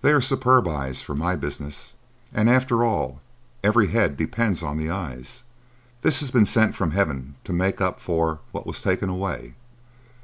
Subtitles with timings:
[0.00, 1.94] "They are superb eyes for my business.
[2.32, 3.20] And, after all,
[3.64, 5.42] every head depends on the eyes.
[6.02, 9.56] This has been sent from heaven to make up for—what was taken away.